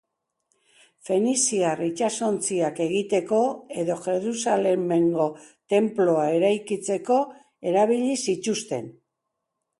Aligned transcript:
Feniziar 1.09 1.83
itsasontziak 1.87 2.81
egiteko 2.85 3.41
edo 3.83 3.99
Jerusalemgo 4.07 5.29
tenplua 5.75 6.25
eraikitzeko 6.41 7.21
erabili 7.75 8.19
zituzten. 8.27 8.91